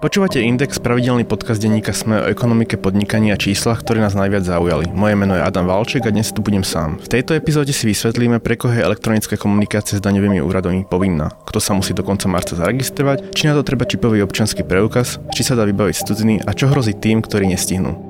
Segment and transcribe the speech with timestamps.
[0.00, 4.88] Počúvate Index, pravidelný podcast denníka Sme o ekonomike, podnikaní a číslach, ktoré nás najviac zaujali.
[4.96, 6.96] Moje meno je Adam Valček a dnes tu budem sám.
[7.04, 11.60] V tejto epizóde si vysvetlíme, pre koho je elektronická komunikácia s daňovými úradmi povinná, kto
[11.60, 15.52] sa musí do konca marca zaregistrovať, či na to treba čipový občanský preukaz, či sa
[15.52, 18.09] dá vybaviť z cudziny a čo hrozí tým, ktorí nestihnú.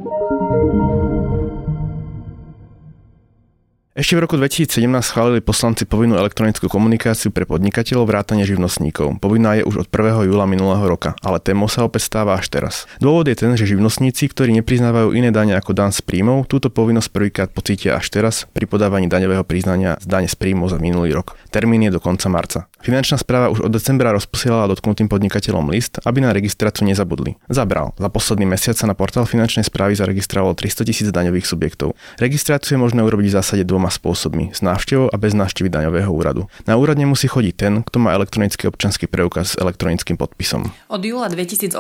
[3.91, 9.19] Ešte v roku 2017 schválili poslanci povinnú elektronickú komunikáciu pre podnikateľov vrátane živnostníkov.
[9.19, 10.31] Povinná je už od 1.
[10.31, 12.87] júla minulého roka, ale téma sa opäť stáva až teraz.
[13.03, 17.11] Dôvod je ten, že živnostníci, ktorí nepriznávajú iné dane ako dan z príjmov, túto povinnosť
[17.11, 21.35] prvýkrát pocítia až teraz pri podávaní daňového priznania z dane z príjmov za minulý rok.
[21.51, 22.71] Termín je do konca marca.
[22.87, 27.43] Finančná správa už od decembra rozposielala dotknutým podnikateľom list, aby na registráciu nezabudli.
[27.51, 27.91] Zabral.
[27.99, 31.99] Za posledný mesiac sa na portál finančnej správy zaregistrovalo 300 tisíc daňových subjektov.
[32.23, 36.53] Registráciu je možné urobiť v zásade dvoma spôsobmi, s návštevou a bez návštevy daňového úradu.
[36.69, 40.69] Na úrad nemusí chodiť ten, kto má elektronický občanský preukaz s elektronickým podpisom.
[40.93, 41.73] Od júla 2018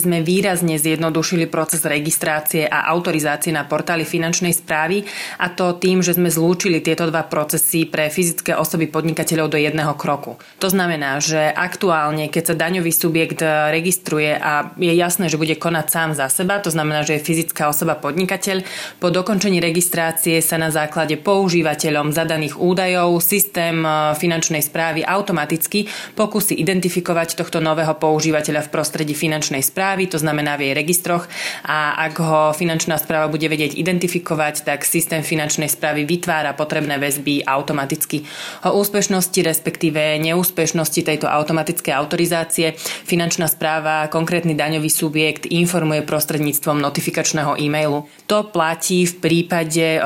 [0.00, 5.04] sme výrazne zjednodušili proces registrácie a autorizácie na portáli finančnej správy
[5.36, 9.92] a to tým, že sme zlúčili tieto dva procesy pre fyzické osoby podnikateľov do jedného
[9.92, 10.40] kroku.
[10.64, 13.44] To znamená, že aktuálne, keď sa daňový subjekt
[13.76, 17.68] registruje a je jasné, že bude konať sám za seba, to znamená, že je fyzická
[17.68, 18.64] osoba podnikateľ,
[19.04, 26.54] po dokončení registrácie sa na základe používateľom zadaných údajov systém e, finančnej správy automaticky pokusí
[26.54, 31.26] identifikovať tohto nového používateľa v prostredí finančnej správy, to znamená v jej registroch
[31.66, 37.42] a ak ho finančná správa bude vedieť identifikovať, tak systém finančnej správy vytvára potrebné väzby
[37.42, 38.22] automaticky.
[38.62, 47.58] O úspešnosti, respektíve neúspešnosti tejto automatickej autorizácie finančná správa konkrétny daňový subjekt informuje prostredníctvom notifikačného
[47.58, 48.06] e-mailu.
[48.30, 50.00] To platí v prípade e,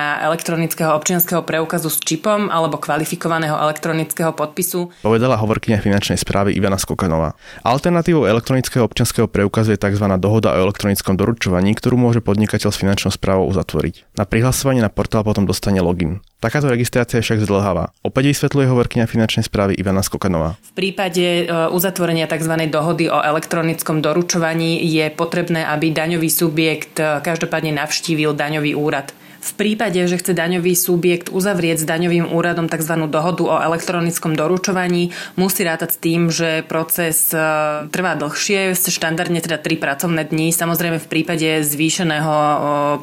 [0.00, 4.88] využívania elektronického občianského preukazu s čipom alebo kvalifikovaného elektronického podpisu.
[5.04, 7.36] Povedala hovorkyňa finančnej správy Ivana Skokanová.
[7.64, 10.06] Alternatívou elektronického občianského preukazu je tzv.
[10.16, 14.16] dohoda o elektronickom doručovaní, ktorú môže podnikateľ s finančnou správou uzatvoriť.
[14.16, 16.24] Na prihlasovanie na portál potom dostane login.
[16.40, 17.92] Takáto registrácia je však zdlháva.
[18.00, 20.56] Opäť vysvetľuje hovorkyňa finančnej správy Ivana Skokanová.
[20.56, 22.56] V prípade e, uzatvorenia tzv.
[22.72, 29.12] dohody o elektronickom doručovaní je potrebné, aby daňový subjekt e, každopádne navštívil daňový úrad.
[29.40, 33.08] V prípade, že chce daňový subjekt uzavrieť s daňovým úradom tzv.
[33.08, 37.40] dohodu o elektronickom doručovaní, musí rátať s tým, že proces e,
[37.88, 40.52] trvá dlhšie, štandardne teda 3 pracovné dní.
[40.52, 42.52] Samozrejme v prípade zvýšeného e,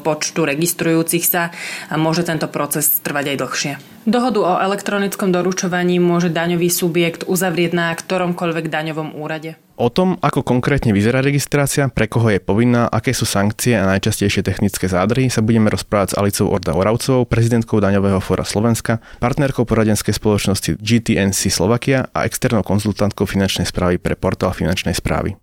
[0.06, 1.50] počtu registrujúcich sa
[1.90, 3.97] môže tento proces trvať aj dlhšie.
[4.08, 9.60] Dohodu o elektronickom doručovaní môže daňový subjekt uzavrieť na ktoromkoľvek daňovom úrade.
[9.76, 14.40] O tom, ako konkrétne vyzerá registrácia, pre koho je povinná, aké sú sankcie a najčastejšie
[14.40, 20.16] technické zádry, sa budeme rozprávať s Alicou Orda Oravcovou, prezidentkou Daňového fóra Slovenska, partnerkou poradenskej
[20.16, 25.36] spoločnosti GTNC Slovakia a externou konzultantkou finančnej správy pre portál finančnej správy.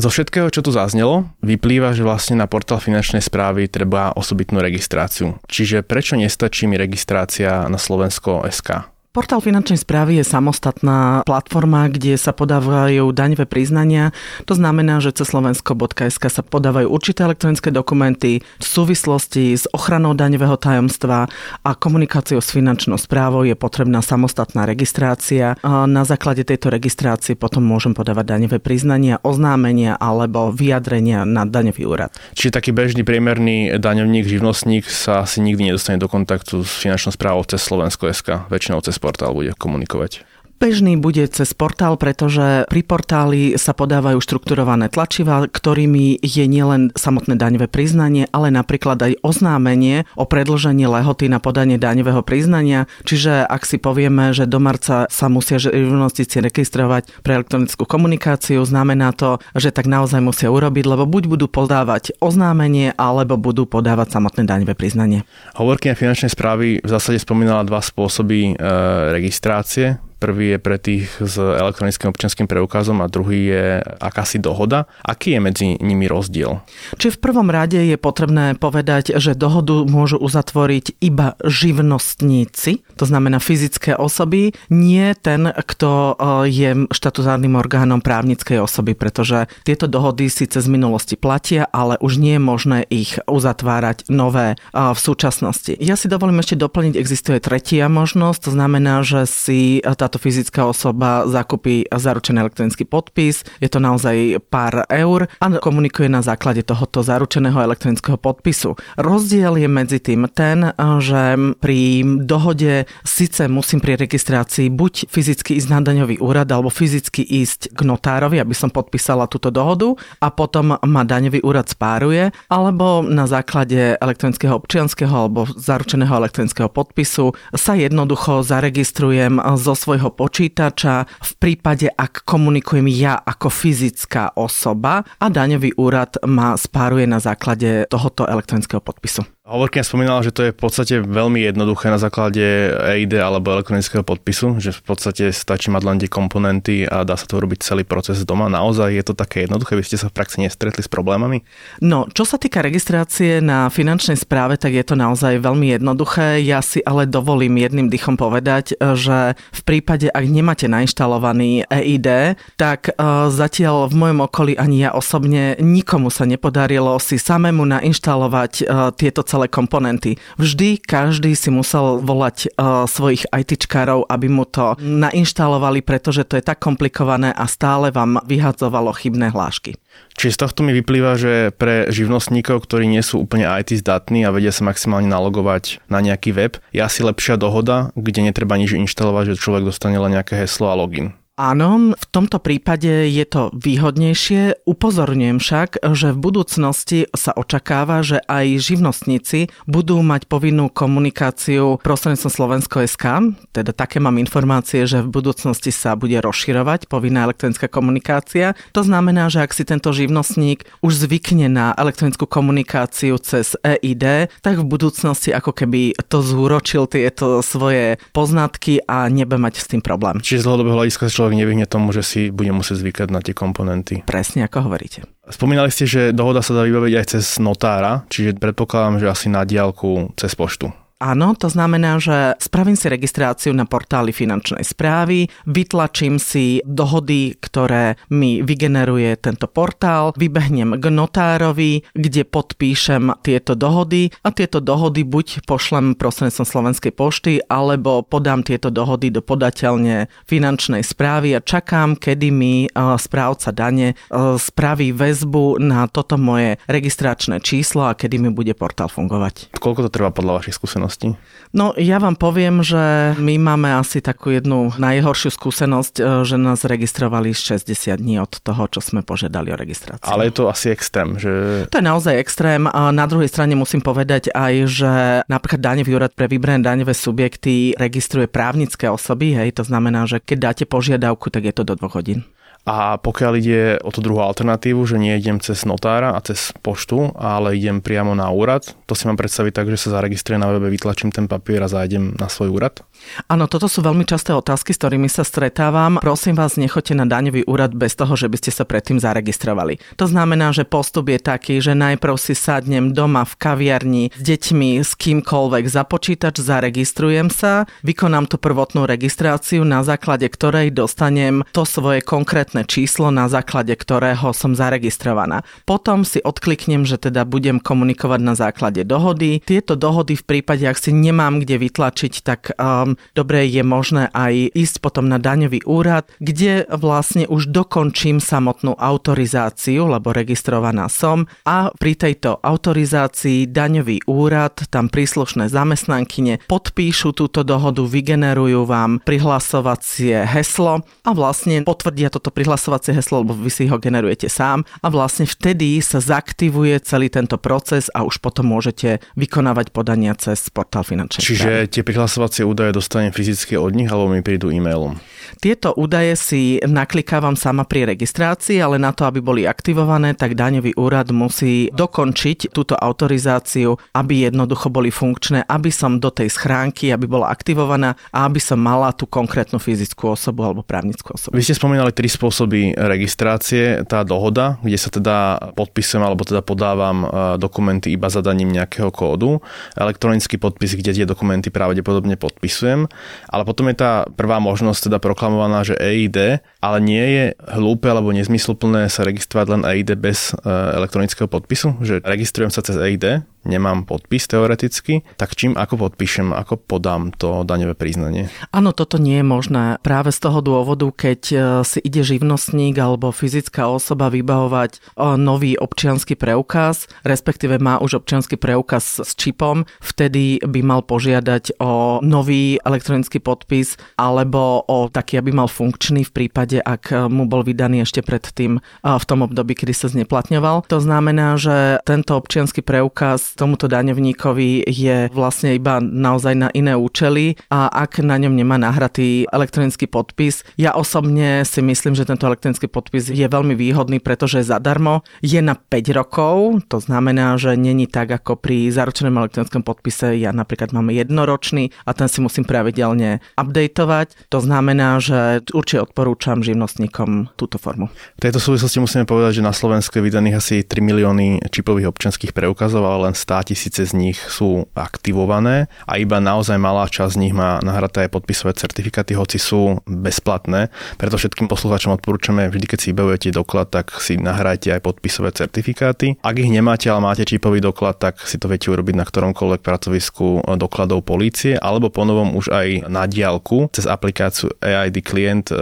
[0.00, 5.36] Zo všetkého, čo tu zaznelo, vyplýva, že vlastne na portál finančnej správy treba osobitnú registráciu.
[5.44, 8.89] Čiže prečo nestačí mi registrácia na Slovensko SK?
[9.10, 14.14] Portál finančnej správy je samostatná platforma, kde sa podávajú daňové priznania.
[14.46, 20.54] To znamená, že cez slovensko.sk sa podávajú určité elektronické dokumenty v súvislosti s ochranou daňového
[20.54, 21.26] tajomstva
[21.66, 25.58] a komunikáciou s finančnou správou je potrebná samostatná registrácia.
[25.66, 32.14] Na základe tejto registrácie potom môžem podávať daňové priznania, oznámenia alebo vyjadrenia na daňový úrad.
[32.38, 37.42] Čiže taký bežný priemerný daňovník, živnostník sa asi nikdy nedostane do kontaktu s finančnou správou
[37.42, 40.28] cez Slovensko.sk, väčšinou cez portál bude komunikovať?
[40.60, 47.40] Bežný bude cez portál, pretože pri portáli sa podávajú štrukturované tlačiva, ktorými je nielen samotné
[47.40, 52.84] daňové priznanie, ale napríklad aj oznámenie o predlžení lehoty na podanie daňového priznania.
[53.08, 59.16] Čiže ak si povieme, že do marca sa musia živnostníci registrovať pre elektronickú komunikáciu, znamená
[59.16, 64.44] to, že tak naozaj musia urobiť, lebo buď budú podávať oznámenie, alebo budú podávať samotné
[64.44, 65.24] daňové priznanie.
[65.56, 68.68] Hovorkyňa finančnej správy v zásade spomínala dva spôsoby e,
[69.16, 74.84] registrácie Prvý je pre tých s elektronickým občianským preukazom a druhý je akási dohoda.
[75.00, 76.60] Aký je medzi nimi rozdiel?
[77.00, 83.40] Či v prvom rade je potrebné povedať, že dohodu môžu uzatvoriť iba živnostníci, to znamená
[83.40, 86.14] fyzické osoby, nie ten, kto e,
[86.52, 92.36] je štatutárnym orgánom právnickej osoby, pretože tieto dohody síce z minulosti platia, ale už nie
[92.36, 95.80] je možné ich uzatvárať nové e, v súčasnosti.
[95.80, 100.66] Ja si dovolím ešte doplniť, existuje tretia možnosť, to znamená, že si tá táto fyzická
[100.66, 107.06] osoba zakúpi zaručený elektronický podpis, je to naozaj pár eur a komunikuje na základe tohoto
[107.06, 108.74] zaručeného elektronického podpisu.
[108.98, 115.68] Rozdiel je medzi tým ten, že pri dohode síce musím pri registrácii buď fyzicky ísť
[115.70, 120.74] na daňový úrad alebo fyzicky ísť k notárovi, aby som podpísala túto dohodu a potom
[120.74, 128.42] ma daňový úrad spáruje, alebo na základe elektronického občianského alebo zaručeného elektronického podpisu sa jednoducho
[128.42, 136.16] zaregistrujem zo svojho počítača v prípade, ak komunikujem ja ako fyzická osoba a daňový úrad
[136.24, 139.20] ma spáruje na základe tohoto elektronického podpisu.
[139.50, 144.62] Hovorkňa spomínala, že to je v podstate veľmi jednoduché na základe EID alebo elektronického podpisu,
[144.62, 148.22] že v podstate stačí mať len tie komponenty a dá sa to robiť celý proces
[148.22, 148.46] doma.
[148.46, 149.74] Naozaj je to také jednoduché?
[149.74, 151.42] Vy ste sa v praxi nestretli s problémami?
[151.82, 156.38] No, čo sa týka registrácie na finančnej správe, tak je to naozaj veľmi jednoduché.
[156.46, 162.94] Ja si ale dovolím jedným dychom povedať, že v prípade, ak nemáte nainštalovaný EID, tak
[162.94, 163.02] e,
[163.34, 168.64] zatiaľ v mojom okolí ani ja osobne nikomu sa nepodarilo si samému nainštalovať e,
[168.94, 170.20] tieto celé celé komponenty.
[170.36, 176.44] Vždy každý si musel volať uh, svojich ITčkárov, aby mu to nainštalovali, pretože to je
[176.44, 179.80] tak komplikované a stále vám vyhadzovalo chybné hlášky.
[180.20, 184.34] Čiže z tohto mi vyplýva, že pre živnostníkov, ktorí nie sú úplne IT zdatní a
[184.34, 189.32] vedia sa maximálne nalogovať na nejaký web, je asi lepšia dohoda, kde netreba nič inštalovať,
[189.32, 191.16] že človek dostane len nejaké heslo a login.
[191.40, 194.60] Áno, v tomto prípade je to výhodnejšie.
[194.68, 202.28] Upozorňujem však, že v budúcnosti sa očakáva, že aj živnostníci budú mať povinnú komunikáciu prostredníctvom
[202.28, 208.52] Slovensko SK, teda také mám informácie, že v budúcnosti sa bude rozširovať povinná elektronická komunikácia.
[208.76, 214.60] To znamená, že ak si tento živnostník už zvykne na elektronickú komunikáciu cez EID, tak
[214.60, 220.20] v budúcnosti ako keby to zúročil tieto svoje poznatky a nebe mať s tým problém.
[220.20, 223.30] Čiže z dlhodobého hľadiska človek človek nevyhne tomu, že si bude musieť zvykať na tie
[223.30, 224.02] komponenty.
[224.02, 225.06] Presne ako hovoríte.
[225.30, 229.46] Spomínali ste, že dohoda sa dá vybaviť aj cez notára, čiže predpokladám, že asi na
[229.46, 230.74] diálku cez poštu.
[231.00, 237.96] Áno, to znamená, že spravím si registráciu na portáli finančnej správy, vytlačím si dohody, ktoré
[238.12, 245.48] mi vygeneruje tento portál, vybehnem k notárovi, kde podpíšem tieto dohody a tieto dohody buď
[245.48, 252.28] pošlem prostredníctvom Slovenskej pošty, alebo podám tieto dohody do podateľne finančnej správy a čakám, kedy
[252.28, 253.96] mi správca dane
[254.36, 259.56] spraví väzbu na toto moje registračné číslo a kedy mi bude portál fungovať.
[259.56, 260.88] Koľko to trvá podľa vašich skúseností?
[260.90, 261.16] Skúsenosti?
[261.50, 266.62] No ja vám poviem, že my máme asi takú jednu najhoršiu skúsenosť, e, že nás
[266.62, 270.06] registrovali 60 dní od toho, čo sme požiadali o registráciu.
[270.06, 271.66] Ale je to asi extrém, že...
[271.70, 272.70] To je naozaj extrém.
[272.70, 274.92] A na druhej strane musím povedať aj, že
[275.26, 280.38] napríklad daňový úrad pre vybrané daňové subjekty registruje právnické osoby, hej, to znamená, že keď
[280.38, 282.22] dáte požiadavku, tak je to do dvoch hodín.
[282.68, 287.16] A pokiaľ ide o tú druhú alternatívu, že nie idem cez notára a cez poštu,
[287.16, 290.68] ale idem priamo na úrad, to si mám predstaviť tak, že sa zaregistrujem na webe,
[290.68, 292.84] vytlačím ten papier a zájdem na svoj úrad?
[293.32, 295.98] Áno, toto sú veľmi časté otázky, s ktorými sa stretávam.
[296.04, 299.80] Prosím vás, nechoďte na daňový úrad bez toho, že by ste sa predtým zaregistrovali.
[299.96, 304.84] To znamená, že postup je taký, že najprv si sadnem doma v kaviarni s deťmi,
[304.84, 311.64] s kýmkoľvek za počítač, zaregistrujem sa, vykonám tú prvotnú registráciu, na základe ktorej dostanem to
[311.64, 315.46] svoje konkrétne konkrétne číslo, na základe ktorého som zaregistrovaná.
[315.70, 319.38] Potom si odkliknem, že teda budem komunikovať na základe dohody.
[319.46, 324.50] Tieto dohody v prípade, ak si nemám kde vytlačiť, tak um, dobre je možné aj
[324.50, 331.70] ísť potom na daňový úrad, kde vlastne už dokončím samotnú autorizáciu, lebo registrovaná som a
[331.78, 340.82] pri tejto autorizácii daňový úrad, tam príslušné zamestnankyne podpíšu túto dohodu, vygenerujú vám prihlasovacie heslo
[341.06, 345.76] a vlastne potvrdia toto prihlasovacie heslo, lebo vy si ho generujete sám a vlastne vtedy
[345.84, 351.68] sa zaktivuje celý tento proces a už potom môžete vykonávať podania cez portál finančnej Čiže
[351.68, 351.68] správy.
[351.68, 354.96] tie prihlasovacie údaje dostanem fyzicky od nich alebo mi prídu e-mailom?
[355.38, 360.74] Tieto údaje si naklikávam sama pri registrácii, ale na to, aby boli aktivované, tak daňový
[360.80, 367.04] úrad musí dokončiť túto autorizáciu, aby jednoducho boli funkčné, aby som do tej schránky, aby
[367.04, 371.36] bola aktivovaná a aby som mala tú konkrétnu fyzickú osobu alebo právnickú osobu.
[371.36, 372.29] Vy ste spomínali tri spôsoby
[372.74, 373.82] registrácie.
[373.84, 375.16] Tá dohoda, kde sa teda
[375.58, 377.06] podpisujem alebo teda podávam e,
[377.36, 379.42] dokumenty iba zadaním nejakého kódu.
[379.76, 382.88] Elektronický podpis, kde tie dokumenty pravdepodobne podpisujem.
[383.28, 388.14] Ale potom je tá prvá možnosť teda proklamovaná, že EID, ale nie je hlúpe alebo
[388.14, 393.88] nezmysluplné sa registrovať len EID bez e, elektronického podpisu, že registrujem sa cez EID, nemám
[393.88, 398.28] podpis teoreticky, tak čím ako podpíšem, ako podám to daňové priznanie?
[398.52, 399.64] Áno, toto nie je možné.
[399.80, 404.78] Práve z toho dôvodu, keď e, si ide živnostník alebo fyzická osoba vybavovať e,
[405.16, 412.04] nový občiansky preukaz, respektíve má už občiansky preukaz s čipom, vtedy by mal požiadať o
[412.04, 417.40] nový elektronický podpis alebo o taký, aby mal funkčný v prípade, ak e, mu bol
[417.40, 420.68] vydaný ešte predtým v tom období, kedy sa zneplatňoval.
[420.68, 427.36] To znamená, že tento občiansky preukaz tomuto daňovníkovi je vlastne iba naozaj na iné účely
[427.50, 432.66] a ak na ňom nemá nahratý elektronický podpis, ja osobne si myslím, že tento elektronický
[432.70, 437.86] podpis je veľmi výhodný, pretože je zadarmo, je na 5 rokov, to znamená, že není
[437.86, 443.22] tak ako pri zaručenom elektronickom podpise, ja napríklad mám jednoročný a ten si musím pravidelne
[443.36, 447.92] updateovať, to znamená, že určite odporúčam živnostníkom túto formu.
[448.18, 452.32] V tejto súvislosti musíme povedať, že na Slovensku je vydaných asi 3 milióny čipových občanských
[452.32, 457.20] preukazov, ale len 100 tisíce z nich sú aktivované a iba naozaj malá časť z
[457.20, 460.72] nich má nahraté podpisové certifikáty, hoci sú bezplatné.
[460.96, 466.16] Preto všetkým poslucháčom odporúčame, vždy keď si vybavujete doklad, tak si nahrajte aj podpisové certifikáty.
[466.24, 470.40] Ak ich nemáte, ale máte čipový doklad, tak si to viete urobiť na ktoromkoľvek pracovisku
[470.56, 475.56] dokladov polície alebo ponovom už aj na diálku cez aplikáciu AID klient e,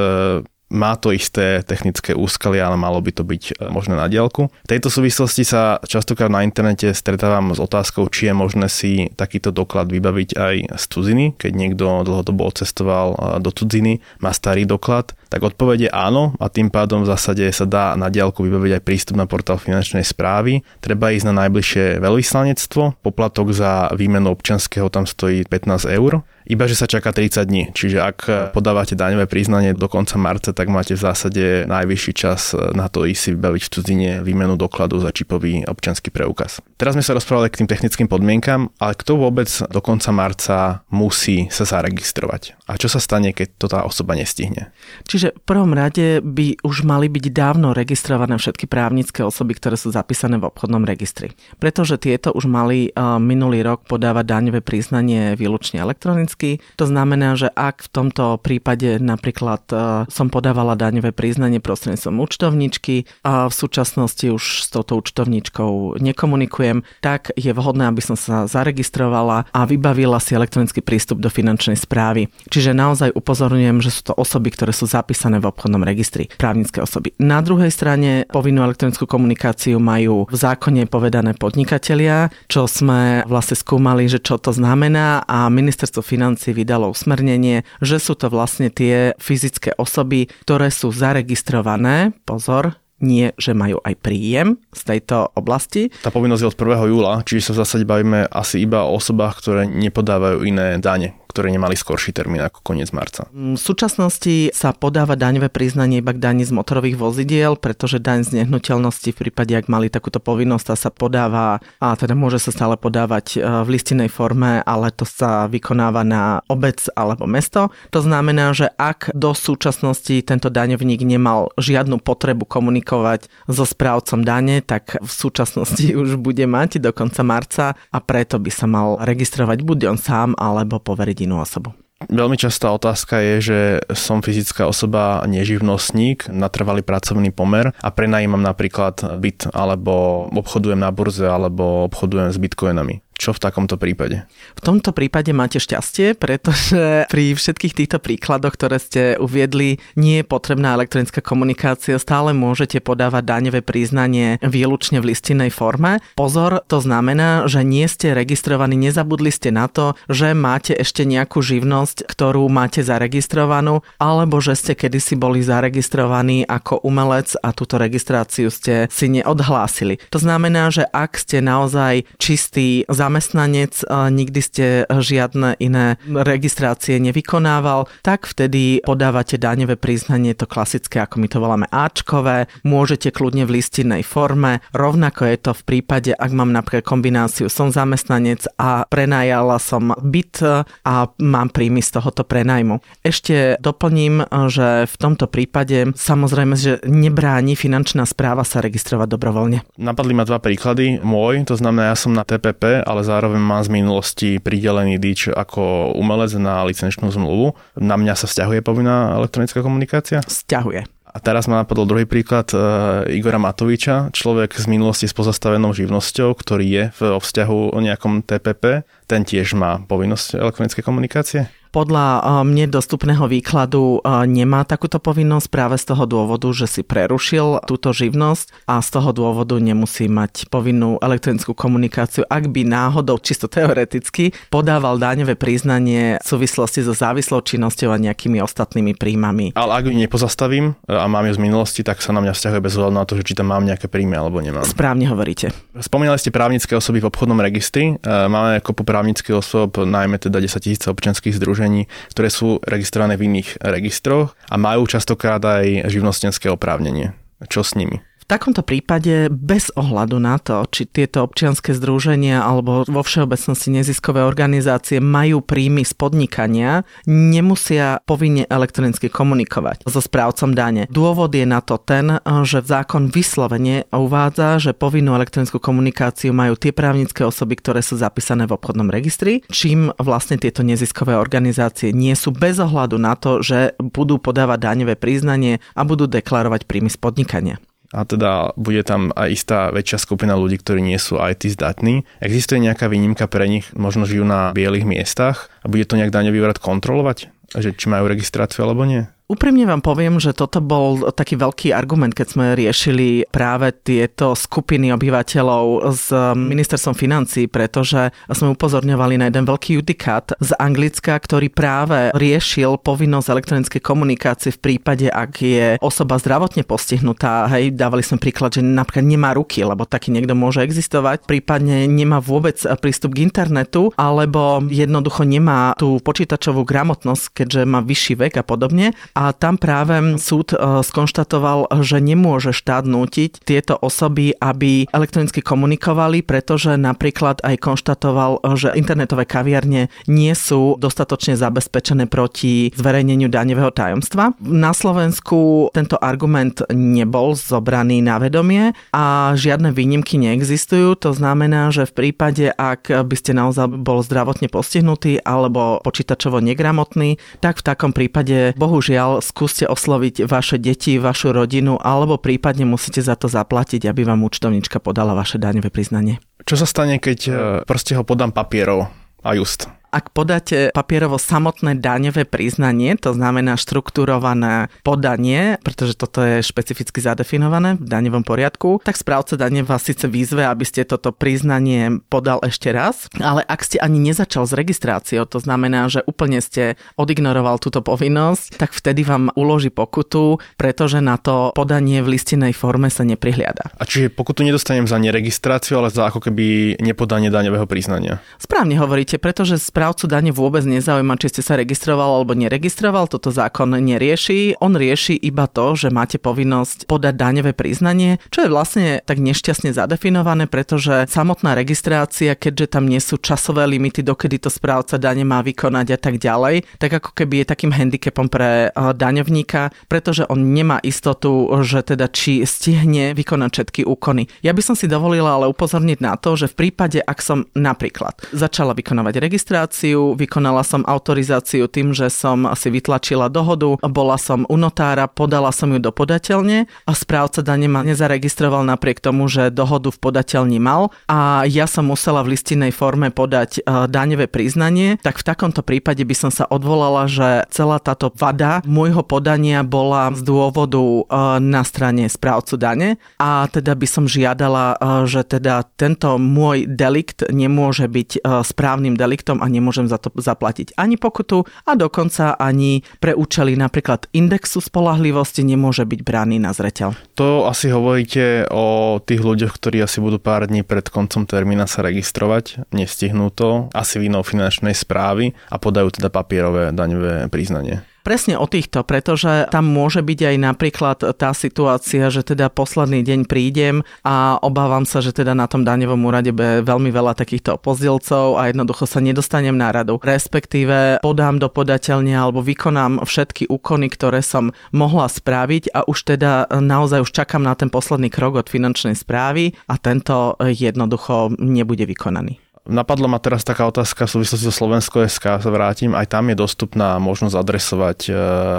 [0.69, 4.53] má to isté technické úskalie, ale malo by to byť e, možné na diálku.
[4.53, 9.49] V tejto súvislosti sa častokrát na internete stretávam s otázkou, či je možné si takýto
[9.49, 15.17] doklad vybaviť aj z cudziny, keď niekto dlhodobo odcestoval e, do cudziny, má starý doklad,
[15.33, 19.17] tak odpovede áno a tým pádom v zásade sa dá na diálku vybaviť aj prístup
[19.17, 20.61] na portál finančnej správy.
[20.85, 26.81] Treba ísť na najbližšie veľvyslanectvo, poplatok za výmenu občanského tam stojí 15 eur iba že
[26.81, 27.65] sa čaká 30 dní.
[27.77, 28.19] Čiže ak
[28.57, 33.21] podávate daňové priznanie do konca marca, tak máte v zásade najvyšší čas na to ísť
[33.21, 36.65] si vybaviť v cudzine výmenu dokladu za čipový občanský preukaz.
[36.81, 40.57] Teraz sme sa rozprávali k tým technickým podmienkam, ale kto vôbec do konca marca
[40.89, 42.57] musí sa zaregistrovať?
[42.65, 44.73] A čo sa stane, keď to tá osoba nestihne?
[45.05, 49.93] Čiže v prvom rade by už mali byť dávno registrované všetky právnické osoby, ktoré sú
[49.93, 51.35] zapísané v obchodnom registri.
[51.61, 56.63] Pretože tieto už mali minulý rok podávať daňové priznanie výlučne elektronicky otázky.
[56.79, 59.75] To znamená, že ak v tomto prípade napríklad e,
[60.07, 67.35] som podávala daňové priznanie prostredníctvom účtovničky a v súčasnosti už s touto účtovničkou nekomunikujem, tak
[67.35, 72.31] je vhodné, aby som sa zaregistrovala a vybavila si elektronický prístup do finančnej správy.
[72.49, 77.13] Čiže naozaj upozorňujem, že sú to osoby, ktoré sú zapísané v obchodnom registri, právnické osoby.
[77.19, 84.07] Na druhej strane povinnú elektronickú komunikáciu majú v zákone povedané podnikatelia, čo sme vlastne skúmali,
[84.07, 89.17] že čo to znamená a ministerstvo financí financí vydalo usmernenie, že sú to vlastne tie
[89.17, 95.89] fyzické osoby, ktoré sú zaregistrované, pozor, nie, že majú aj príjem z tejto oblasti.
[96.05, 96.93] Tá povinnosť je od 1.
[96.93, 101.53] júla, čiže sa v zásade bavíme asi iba o osobách, ktoré nepodávajú iné dane ktoré
[101.53, 103.29] nemali skorší termín ako koniec marca.
[103.31, 108.43] V súčasnosti sa podáva daňové priznanie iba k daní z motorových vozidiel, pretože daň z
[108.43, 112.81] nehnuteľnosti v prípade, ak mali takúto povinnosť, tá sa podáva a teda môže sa stále
[112.81, 117.69] podávať e, v listinej forme, ale to sa vykonáva na obec alebo mesto.
[117.93, 124.65] To znamená, že ak do súčasnosti tento daňovník nemal žiadnu potrebu komunikovať so správcom dane,
[124.65, 129.61] tak v súčasnosti už bude mať do konca marca a preto by sa mal registrovať
[129.61, 131.75] buď on sám alebo poveriť inú osobu.
[131.99, 133.59] Veľmi častá otázka je, že
[133.91, 141.27] som fyzická osoba, neživnostník, natrvalý pracovný pomer a prenajímam napríklad byt alebo obchodujem na burze
[141.27, 143.03] alebo obchodujem s bitcoinami.
[143.19, 144.31] Čo v takomto prípade?
[144.55, 150.25] V tomto prípade máte šťastie, pretože pri všetkých týchto príkladoch, ktoré ste uviedli, nie je
[150.25, 155.99] potrebná elektronická komunikácia, stále môžete podávať daňové priznanie výlučne v listinnej forme.
[156.15, 161.43] Pozor, to znamená, že nie ste registrovaní, nezabudli ste na to, že máte ešte nejakú
[161.43, 168.47] živnosť, ktorú máte zaregistrovanú, alebo že ste kedysi boli zaregistrovaní ako umelec a túto registráciu
[168.55, 169.99] ste si neodhlásili.
[170.15, 178.29] To znamená, že ak ste naozaj čistý zamestnanec, nikdy ste žiadne iné registrácie nevykonával, tak
[178.29, 184.05] vtedy podávate daňové priznanie, to klasické, ako my to voláme Ačkové, môžete kľudne v listinnej
[184.05, 189.97] forme, rovnako je to v prípade, ak mám napríklad kombináciu som zamestnanec a prenajala som
[189.97, 190.45] byt
[190.85, 192.85] a mám príjmy z tohoto prenajmu.
[193.01, 199.65] Ešte doplním, že v tomto prípade samozrejme, že nebráni finančná správa sa registrovať dobrovoľne.
[199.81, 201.01] Napadli ma dva príklady.
[201.01, 205.31] Môj, to znamená, ja som na TPP, ale ale zároveň mám z minulosti pridelený DIČ
[205.31, 207.55] ako umelec na licenčnú zmluvu.
[207.79, 210.19] Na mňa sa vzťahuje povinná elektronická komunikácia?
[210.27, 210.83] Vzťahuje.
[211.07, 216.35] A teraz ma napadol druhý príklad uh, Igora Matoviča, človek z minulosti s pozastavenou živnosťou,
[216.35, 218.83] ktorý je v vzťahu o nejakom TPP.
[219.07, 221.47] Ten tiež má povinnosť elektronickej komunikácie?
[221.69, 226.83] Podľa eh, mne dostupného výkladu eh, nemá takúto povinnosť práve z toho dôvodu, že si
[226.85, 233.21] prerušil túto živnosť a z toho dôvodu nemusí mať povinnú elektronickú komunikáciu, ak by náhodou,
[233.21, 239.53] čisto teoreticky, podával daňové priznanie v súvislosti so závislou činnosťou a nejakými ostatnými príjmami.
[239.53, 242.61] Ale ak ju nepozastavím eh, a mám ju z minulosti, tak sa na mňa vzťahuje
[242.65, 244.65] bez ohľadu na to, že či tam mám nejaké príjmy alebo nemám.
[244.65, 245.53] Správne hovoríte.
[245.77, 248.01] Spomínali ste právnické osoby v obchodnom registri.
[248.03, 253.19] Máme ako po právnických osob najmä teda 10 tisíc občianských združení združení, ktoré sú registrované
[253.19, 257.19] v iných registroch a majú častokrát aj živnostenské oprávnenie.
[257.51, 257.99] Čo s nimi?
[258.29, 265.01] Takomto prípade bez ohľadu na to, či tieto občianske združenia alebo vo všeobecnosti neziskové organizácie
[265.01, 270.85] majú príjmy z podnikania, nemusia povinne elektronicky komunikovať so správcom dane.
[270.93, 276.77] Dôvod je na to ten, že zákon vyslovene uvádza, že povinnú elektronickú komunikáciu majú tie
[276.77, 282.37] právnické osoby, ktoré sú zapísané v obchodnom registri, čím vlastne tieto neziskové organizácie nie sú
[282.37, 287.57] bez ohľadu na to, že budú podávať daňové priznanie a budú deklarovať príjmy z podnikania
[287.93, 292.05] a teda bude tam aj istá väčšia skupina ľudí, ktorí nie sú IT zdatní.
[292.21, 296.39] Existuje nejaká výnimka pre nich, možno žijú na bielých miestach a bude to nejak daňový
[296.45, 299.09] úrad kontrolovať, že či majú registráciu alebo nie?
[299.29, 304.89] Úprimne vám poviem, že toto bol taký veľký argument, keď sme riešili práve tieto skupiny
[304.97, 312.09] obyvateľov s ministerstvom financí, pretože sme upozorňovali na jeden veľký judikát z Anglicka, ktorý práve
[312.17, 317.53] riešil povinnosť elektronickej komunikácie v prípade, ak je osoba zdravotne postihnutá.
[317.53, 322.25] Hej, dávali sme príklad, že napríklad nemá ruky, lebo taký niekto môže existovať, prípadne nemá
[322.25, 328.45] vôbec prístup k internetu, alebo jednoducho nemá tú počítačovú gramotnosť, keďže má vyšší vek a
[328.49, 335.43] podobne a tam práve súd e, skonštatoval, že nemôže štát nútiť tieto osoby, aby elektronicky
[335.43, 343.75] komunikovali, pretože napríklad aj konštatoval, že internetové kaviarne nie sú dostatočne zabezpečené proti zverejneniu daňového
[343.75, 344.39] tajomstva.
[344.39, 350.95] Na Slovensku tento argument nebol zobraný na vedomie a žiadne výnimky neexistujú.
[351.03, 357.19] To znamená, že v prípade, ak by ste naozaj bol zdravotne postihnutý alebo počítačovo negramotný,
[357.43, 363.01] tak v takom prípade bohužiaľ pokiaľ skúste osloviť vaše deti, vašu rodinu, alebo prípadne musíte
[363.01, 366.21] za to zaplatiť, aby vám účtovnička podala vaše daňové priznanie.
[366.45, 367.33] Čo sa stane, keď e,
[367.65, 368.93] proste ho podám papierov
[369.25, 369.78] a just?
[369.89, 377.81] Ak podáte papierovo samotné daňové priznanie, to znamená štruktúrované podanie, pretože toto je špecificky zadefinované
[377.81, 382.69] v daňovom poriadku, tak správca dane vás síce výzve, aby ste toto priznanie podal ešte
[382.69, 387.81] raz, ale ak ste ani nezačal s registráciou, to znamená, že úplne ste odignoroval túto
[387.81, 393.73] povinnosť, tak vtedy vám uloží pokutu, pretože na to podanie v listinej forme sa neprihliada.
[393.81, 398.21] A čiže pokutu nedostanem za neregistráciu, ale za ako keby nepodanie daňového priznania?
[398.37, 403.79] Správne hovoríte, pretože správcu dane vôbec nezaujíma, či ste sa registroval alebo neregistroval, toto zákon
[403.79, 404.59] nerieši.
[404.59, 409.71] On rieši iba to, že máte povinnosť podať daňové priznanie, čo je vlastne tak nešťastne
[409.71, 415.47] zadefinované, pretože samotná registrácia, keďže tam nie sú časové limity, dokedy to správca dane má
[415.47, 420.83] vykonať a tak ďalej, tak ako keby je takým handicapom pre daňovníka, pretože on nemá
[420.83, 424.27] istotu, že teda či stihne vykonať všetky úkony.
[424.43, 428.19] Ja by som si dovolila ale upozorniť na to, že v prípade, ak som napríklad
[428.35, 434.49] začala vykonávať registráciu, autorizáciu, vykonala som autorizáciu tým, že som si vytlačila dohodu, bola som
[434.49, 439.53] u notára, podala som ju do podateľne a správca dane ma nezaregistroval napriek tomu, že
[439.53, 440.89] dohodu v podateľni mal.
[441.05, 446.01] A ja som musela v listinnej forme podať e, daňové priznanie, tak v takomto prípade
[446.01, 451.03] by som sa odvolala, že celá táto vada môjho podania bola z dôvodu e,
[451.45, 452.89] na strane správcu dane.
[453.21, 459.45] A teda by som žiadala, e, že teda tento môj delikt nemôže byť správnym deliktom
[459.45, 465.43] a nemôžem za to zaplatiť ani pokutu a dokonca ani pre účely napríklad indexu spolahlivosti
[465.43, 466.95] nemôže byť braný na zreteľ.
[467.19, 471.83] To asi hovoríte o tých ľuďoch, ktorí asi budú pár dní pred koncom termína sa
[471.83, 477.83] registrovať, nestihnú to, asi vinou finančnej správy a podajú teda papierové daňové priznanie.
[478.07, 483.21] Presne o týchto, pretože tam môže byť aj napríklad tá situácia, že teda posledný deň
[483.29, 488.41] prídem a obávam sa, že teda na tom daňovom úrade bude veľmi veľa takýchto opozdelcov
[488.41, 490.01] a jednoducho sa nedostanem na radu.
[490.01, 496.49] Respektíve podám do podateľne alebo vykonám všetky úkony, ktoré som mohla spraviť a už teda
[496.49, 502.48] naozaj už čakám na ten posledný krok od finančnej správy a tento jednoducho nebude vykonaný.
[502.69, 506.37] Napadla ma teraz taká otázka v súvislosti so Slovensko SK, sa vrátim, aj tam je
[506.37, 508.11] dostupná možnosť adresovať e,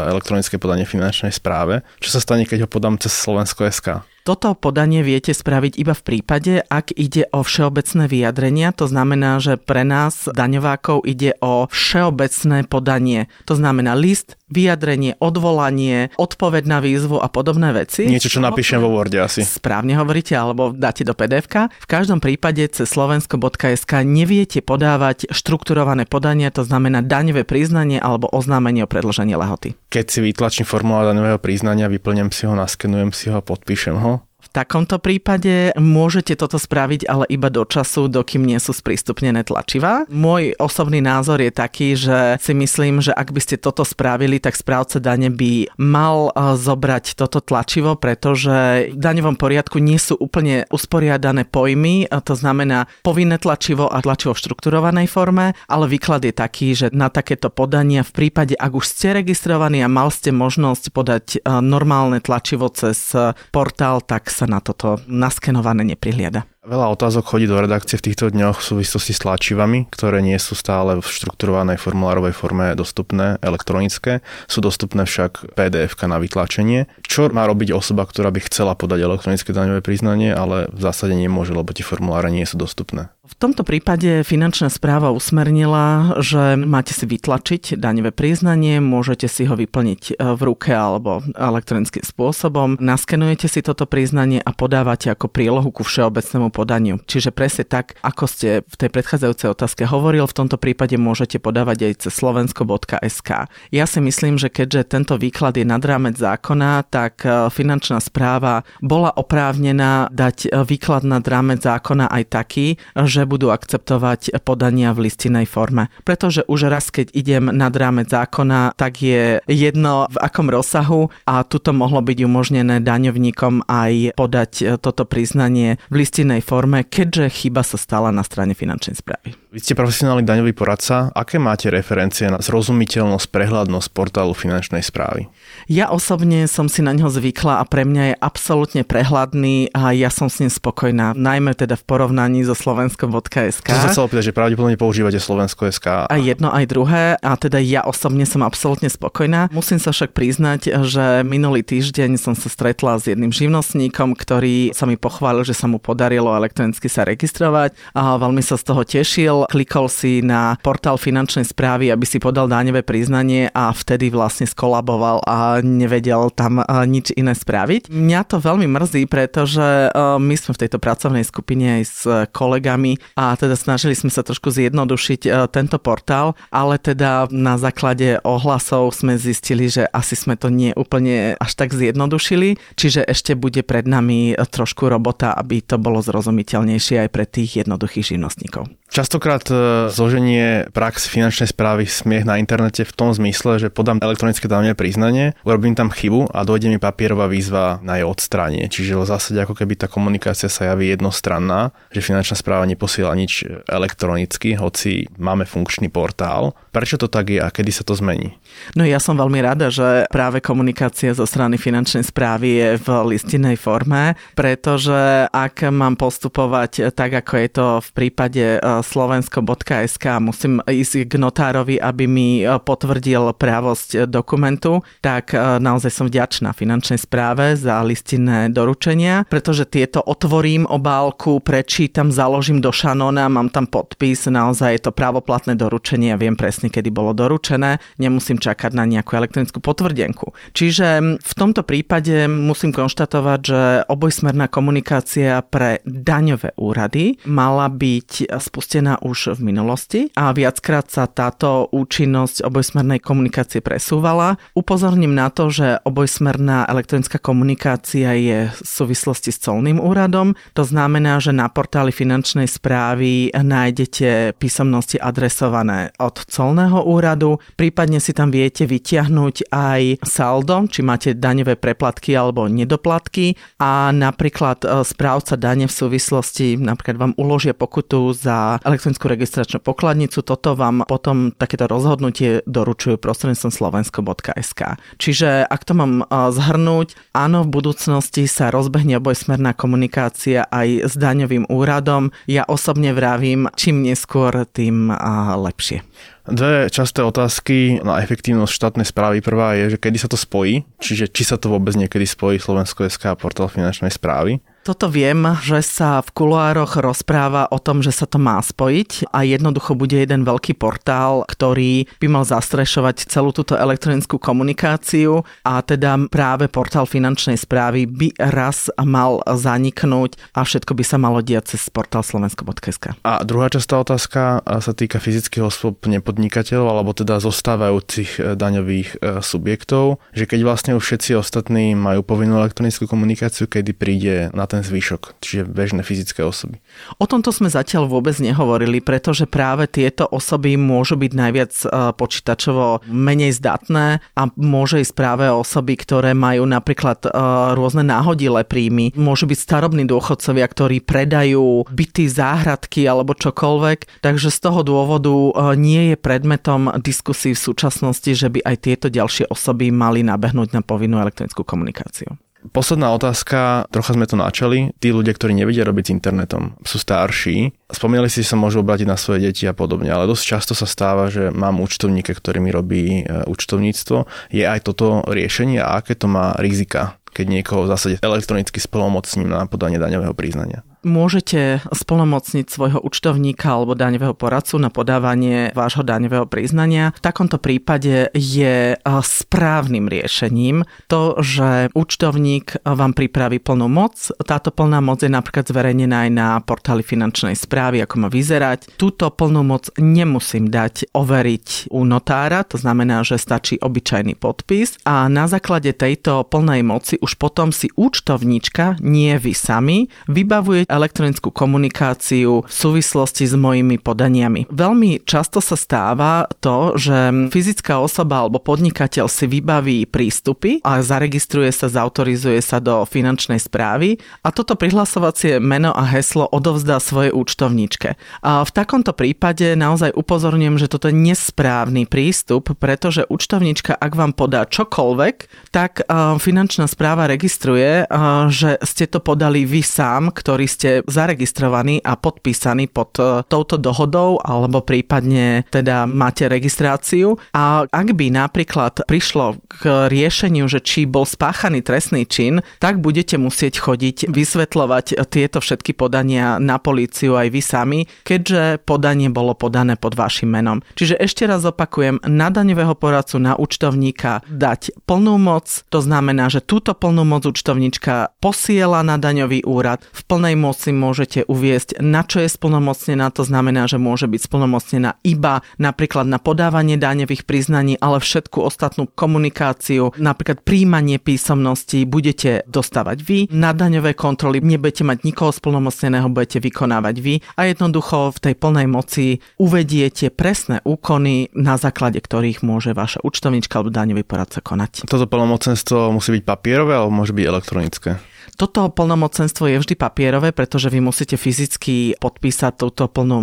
[0.10, 1.86] elektronické podanie finančnej správe.
[2.02, 4.02] Čo sa stane, keď ho podám cez Slovensko SK?
[4.26, 8.74] Toto podanie viete spraviť iba v prípade, ak ide o všeobecné vyjadrenia.
[8.82, 13.30] To znamená, že pre nás, daňovákov, ide o všeobecné podanie.
[13.46, 18.10] To znamená list, vyjadrenie, odvolanie, odpoveď na výzvu a podobné veci.
[18.10, 19.46] Niečo, čo napíšem vo Worde asi.
[19.46, 26.50] Správne hovoríte, alebo dáte do pdf V každom prípade cez slovensko.sk neviete podávať štrukturované podanie,
[26.50, 29.78] to znamená daňové priznanie alebo oznámenie o predložení lehoty.
[29.90, 34.98] Keď si vytlačím formulár daňového priznania, vyplňam si ho, naskenujem si ho, podpíšem ho takomto
[34.98, 40.10] prípade môžete toto spraviť, ale iba do času, dokým nie sú sprístupnené tlačivá.
[40.10, 44.58] Môj osobný názor je taký, že si myslím, že ak by ste toto spravili, tak
[44.58, 50.66] správca dane by mal e, zobrať toto tlačivo, pretože v daňovom poriadku nie sú úplne
[50.74, 56.74] usporiadané pojmy, to znamená povinné tlačivo a tlačivo v štrukturovanej forme, ale výklad je taký,
[56.74, 61.26] že na takéto podania v prípade, ak už ste registrovaní a mal ste možnosť podať
[61.36, 66.48] e, normálne tlačivo cez e, portál, tak sa na toto naskenované neprihliada.
[66.60, 70.60] Veľa otázok chodí do redakcie v týchto dňoch v súvislosti s tlačivami, ktoré nie sú
[70.60, 74.20] stále v štrukturovanej formulárovej forme dostupné, elektronické.
[74.52, 76.92] Sú dostupné však pdf na vytlačenie.
[77.08, 81.56] Čo má robiť osoba, ktorá by chcela podať elektronické daňové priznanie, ale v zásade nemôže,
[81.56, 83.08] lebo tie formuláre nie sú dostupné?
[83.30, 89.54] V tomto prípade finančná správa usmernila, že máte si vytlačiť daňové priznanie, môžete si ho
[89.54, 95.70] vyplniť e, v ruke alebo elektronickým spôsobom, naskenujete si toto priznanie a podávate ako prílohu
[95.70, 97.02] ku všeobecnému podaniu.
[97.06, 101.90] Čiže presne tak, ako ste v tej predchádzajúcej otázke hovoril, v tomto prípade môžete podávať
[101.90, 103.30] aj cez slovensko.sk.
[103.72, 108.68] Ja si myslím, že keďže tento výklad je nad rámec zákona, tak e, finančná správa
[108.84, 115.10] bola oprávnená dať e, výklad nad rámec zákona aj taký, že budú akceptovať podania v
[115.10, 115.88] listinej forme.
[116.04, 121.46] Pretože už raz, keď idem nad rámec zákona, tak je jedno v akom rozsahu a
[121.46, 127.30] tuto mohlo byť umožnené daňovníkom aj podať e, toto priznanie v listinej písomnej forme, keďže
[127.30, 129.36] chyba sa stala na strane finančnej správy.
[129.50, 131.10] Vy ste profesionálny daňový poradca.
[131.10, 135.26] Aké máte referencie na zrozumiteľnosť, prehľadnosť portálu finančnej správy?
[135.66, 140.14] Ja osobne som si na neho zvykla a pre mňa je absolútne prehľadný a ja
[140.14, 141.18] som s ním spokojná.
[141.18, 143.66] Najmä teda v porovnaní so slovenskom.sk.
[143.66, 146.06] To sa chcel opýtať, že pravdepodobne používate slovensko.sk.
[146.06, 149.50] A jedno aj druhé a teda ja osobne som absolútne spokojná.
[149.50, 154.86] Musím sa však priznať, že minulý týždeň som sa stretla s jedným živnostníkom, ktorý sa
[154.86, 159.38] mi pochválil, že sa mu podarilo elektronicky sa registrovať a veľmi sa z toho tešil
[159.50, 165.24] klikol si na portál finančnej správy, aby si podal daňové priznanie a vtedy vlastne skolaboval
[165.26, 167.88] a nevedel tam nič iné spraviť.
[167.90, 172.02] Mňa to veľmi mrzí, pretože my sme v tejto pracovnej skupine aj s
[172.36, 178.92] kolegami a teda snažili sme sa trošku zjednodušiť tento portál, ale teda na základe ohlasov
[178.94, 183.86] sme zistili, že asi sme to nie úplne až tak zjednodušili, čiže ešte bude pred
[183.86, 188.68] nami trošku robota, aby to bolo zrozumiteľnejšie aj pre tých jednoduchých živnostníkov.
[188.90, 189.54] Častokrát e,
[189.94, 195.38] zloženie prax finančnej správy smiech na internete v tom zmysle, že podám elektronické daňové priznanie,
[195.46, 198.66] urobím tam chybu a dojde mi papierová výzva na jej odstranie.
[198.66, 203.46] Čiže v zásade ako keby tá komunikácia sa javí jednostranná, že finančná správa neposiela nič
[203.70, 206.58] elektronicky, hoci máme funkčný portál.
[206.74, 208.42] Prečo to tak je a kedy sa to zmení?
[208.74, 213.54] No ja som veľmi rada, že práve komunikácia zo strany finančnej správy je v listinnej
[213.54, 218.46] forme, pretože ak mám postupovať tak, ako je to v prípade
[218.86, 226.06] slovensko.sk musím ísť k notárovi, aby mi e, potvrdil právosť dokumentu, tak e, naozaj som
[226.08, 233.50] vďačná finančnej správe za listinné doručenia, pretože tieto otvorím obálku, prečítam, založím do šanona, mám
[233.50, 238.72] tam podpis, naozaj je to právoplatné doručenie a viem presne, kedy bolo doručené, nemusím čakať
[238.78, 240.32] na nejakú elektronickú potvrdenku.
[240.54, 248.69] Čiže v tomto prípade musím konštatovať, že obojsmerná komunikácia pre daňové úrady mala byť spustená
[248.70, 254.38] spustená už v minulosti a viackrát sa táto účinnosť obojsmernej komunikácie presúvala.
[254.54, 260.38] Upozorním na to, že obojsmerná elektronická komunikácia je v súvislosti s colným úradom.
[260.54, 268.14] To znamená, že na portáli finančnej správy nájdete písomnosti adresované od colného úradu, prípadne si
[268.14, 275.34] tam viete vytiahnuť aj saldo, či máte daňové preplatky alebo nedoplatky a napríklad e, správca
[275.34, 280.24] dane v súvislosti, napríklad vám uložia pokutu za elektronickú registračnú pokladnicu.
[280.24, 284.62] Toto vám potom takéto rozhodnutie doručujú prostredníctvom slovensko.sk.
[285.02, 291.48] Čiže ak to mám zhrnúť, áno, v budúcnosti sa rozbehne obojsmerná komunikácia aj s daňovým
[291.48, 292.12] úradom.
[292.26, 294.92] Ja osobne vravím, čím neskôr, tým
[295.40, 295.84] lepšie.
[296.30, 299.18] Dve časté otázky na efektívnosť štátnej správy.
[299.18, 303.02] Prvá je, že kedy sa to spojí, čiže či sa to vôbec niekedy spojí Slovensko.sk
[303.10, 304.38] a portál finančnej správy.
[304.70, 309.26] Toto viem, že sa v kuloároch rozpráva o tom, že sa to má spojiť a
[309.26, 315.98] jednoducho bude jeden veľký portál, ktorý by mal zastrešovať celú túto elektronickú komunikáciu a teda
[316.14, 321.66] práve portál finančnej správy by raz mal zaniknúť a všetko by sa malo diať cez
[321.74, 322.94] portál slovensko.sk.
[323.02, 329.26] A druhá častá otázka sa týka fyzických osôb nepodnikateľov alebo teda zostávajúcich e, daňových e,
[329.26, 334.59] subjektov, že keď vlastne už všetci ostatní majú povinnú elektronickú komunikáciu, kedy príde na ten
[334.62, 336.62] zvyšok, čiže bežné fyzické osoby.
[337.02, 341.68] O tomto sme zatiaľ vôbec nehovorili, pretože práve tieto osoby môžu byť najviac e,
[341.98, 347.10] počítačovo menej zdatné a môže ísť práve osoby, ktoré majú napríklad e,
[347.58, 348.94] rôzne náhodilé príjmy.
[348.94, 354.04] Môžu byť starobní dôchodcovia, ktorí predajú byty, záhradky alebo čokoľvek.
[354.06, 358.88] Takže z toho dôvodu e, nie je predmetom diskusí v súčasnosti, že by aj tieto
[358.88, 362.16] ďalšie osoby mali nabehnúť na povinnú elektronickú komunikáciu.
[362.40, 364.72] Posledná otázka, trocha sme to načali.
[364.80, 367.52] Tí ľudia, ktorí nevedia robiť s internetom, sú starší.
[367.68, 370.64] Spomínali si, že sa môžu obrátiť na svoje deti a podobne, ale dosť často sa
[370.64, 374.08] stáva, že mám účtovníka, ktorý mi robí e, účtovníctvo.
[374.32, 379.28] Je aj toto riešenie a aké to má rizika, keď niekoho v zásade elektronicky spolomocním
[379.28, 380.64] na podanie daňového priznania?
[380.88, 386.96] Môžete splnomocniť svojho účtovníka alebo daňového poradcu na podávanie vášho daňového priznania.
[386.96, 394.14] V takomto prípade je správnym riešením to, že účtovník vám pripraví plnú moc.
[394.24, 398.80] Táto plná moc je napríklad zverejnená aj na portáli finančnej správy, ako má vyzerať.
[398.80, 405.12] Túto plnú moc nemusím dať overiť u notára, to znamená, že stačí obyčajný podpis a
[405.12, 412.46] na základe tejto plnej moci už potom si účtovníčka, nie vy sami, vybavuje elektronickú komunikáciu
[412.46, 414.46] v súvislosti s mojimi podaniami.
[414.54, 421.50] Veľmi často sa stáva to, že fyzická osoba alebo podnikateľ si vybaví prístupy a zaregistruje
[421.50, 427.98] sa, zautorizuje sa do finančnej správy a toto prihlasovacie meno a heslo odovzdá svojej účtovníčke.
[428.22, 434.14] A v takomto prípade naozaj upozorňujem, že toto je nesprávny prístup, pretože účtovníčka, ak vám
[434.14, 435.16] podá čokoľvek,
[435.56, 435.82] tak
[436.22, 437.88] finančná správa registruje,
[438.30, 443.56] že ste to podali vy sám, ktorý ste ste zaregistrovaní a podpísaní pod e, touto
[443.56, 450.84] dohodou alebo prípadne teda máte registráciu a ak by napríklad prišlo k riešeniu, že či
[450.84, 457.32] bol spáchaný trestný čin, tak budete musieť chodiť vysvetľovať tieto všetky podania na políciu aj
[457.32, 460.60] vy sami, keďže podanie bolo podané pod vašim menom.
[460.76, 466.44] Čiže ešte raz opakujem, na daňového poradcu, na účtovníka dať plnú moc, to znamená, že
[466.44, 472.24] túto plnú moc účtovníčka posiela na daňový úrad v plnej moci môžete uviesť, na čo
[472.24, 473.10] je splnomocnená.
[473.16, 478.90] To znamená, že môže byť splnomocnená iba napríklad na podávanie daňových priznaní, ale všetku ostatnú
[478.90, 483.20] komunikáciu, napríklad príjmanie písomností budete dostávať vy.
[483.34, 488.68] Na daňové kontroly nebudete mať nikoho splnomocneného, budete vykonávať vy a jednoducho v tej plnej
[488.68, 494.88] moci uvediete presné úkony, na základe ktorých môže vaša účtovnička alebo daňový poradca konať.
[494.88, 497.92] Toto plnomocenstvo musí byť papierové alebo môže byť elektronické?
[498.40, 503.22] Toto plnomocenstvo je vždy papierové, pretože vy musíte fyzicky podpísať túto plnú.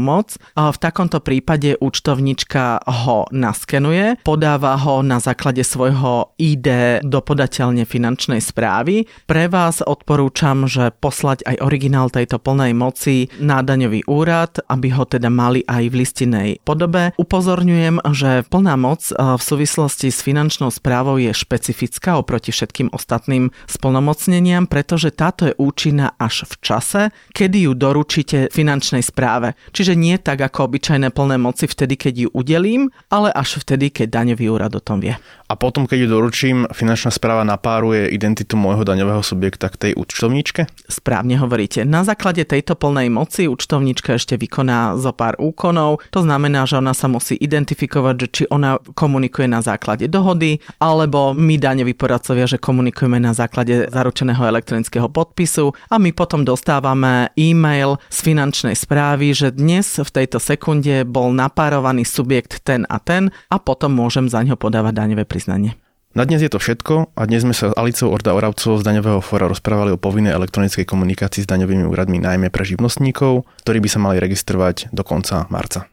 [0.54, 8.44] V takomto prípade účtovnička ho naskenuje, podáva ho na základe svojho ID do podateľne finančnej
[8.44, 9.09] správy.
[9.24, 15.09] Pre vás odporúčam, že poslať aj originál tejto plnej moci na daňový úrad, aby ho
[15.09, 17.16] teda mali aj v listinej podobe.
[17.16, 24.68] Upozorňujem, že plná moc v súvislosti s finančnou správou je špecifická oproti všetkým ostatným splnomocneniam,
[24.68, 29.54] pretože že táto je účinná až v čase, kedy ju doručíte finančnej správe.
[29.70, 34.11] Čiže nie tak ako obyčajné plné moci vtedy, keď ju udelím, ale až vtedy, keď
[34.11, 35.14] daňový úrad o tom vie.
[35.46, 40.66] A potom, keď ju doručím, finančná správa napáruje identitu môjho daňového subjekta k tej účtovníčke?
[40.90, 41.87] Správne hovoríte.
[41.87, 46.02] Na základe tejto plnej moci účtovníčka ešte vykoná zo pár úkonov.
[46.11, 51.30] To znamená, že ona sa musí identifikovať, že či ona komunikuje na základe dohody, alebo
[51.30, 58.02] my daňoví poradcovia, že komunikujeme na základe zaručeného elektronického podpisu a my potom dostávame e-mail
[58.11, 63.62] z finančnej správy, že dnes v tejto sekunde bol napárovaný subjekt ten a ten a
[63.62, 65.77] potom môžem za ňo podávať daňové priznanie.
[66.16, 69.20] Na dnes je to všetko a dnes sme sa s Alicou Orda Oravcovou z Daňového
[69.20, 74.01] fóra rozprávali o povinnej elektronickej komunikácii s daňovými úradmi najmä pre živnostníkov, ktorí by sa
[74.01, 75.92] mali registrovať do konca marca.